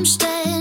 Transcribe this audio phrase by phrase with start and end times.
[0.00, 0.59] Umständen.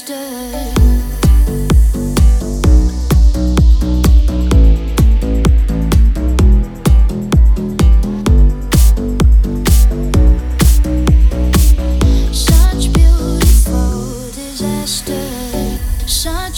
[0.00, 0.16] Such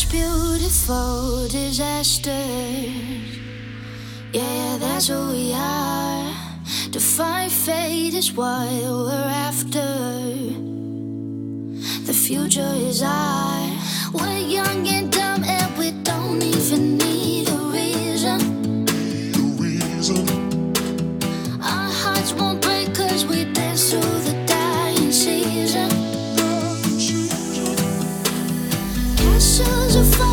[0.08, 2.30] beautiful disasters.
[4.32, 6.32] Yeah, that's who we are.
[6.92, 10.61] To fight fate is what we're after
[12.32, 14.08] future is ours.
[14.14, 18.38] We're young and dumb, and we don't even need a reason.
[19.36, 20.24] The reason.
[21.60, 25.90] Our hearts won't break, cause we dance through the dying season.
[29.18, 30.31] Castles are falling.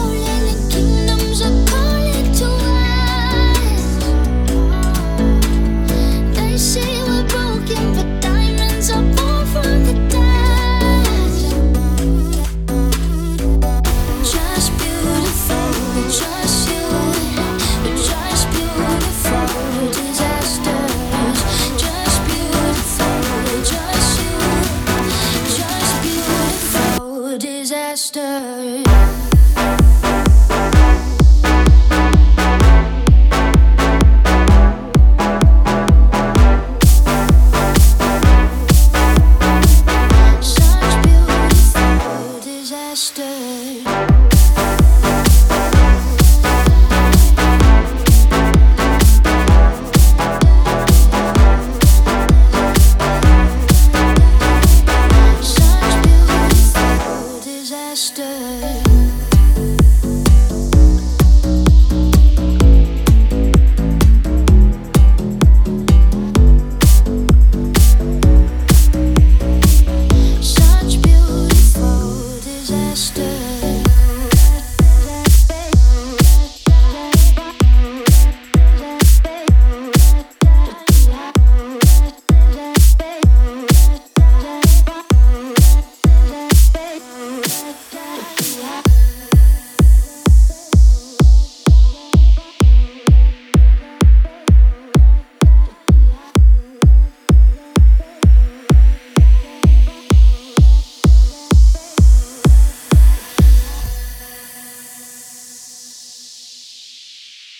[43.60, 44.29] love.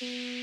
[0.02, 0.39] Mm-hmm.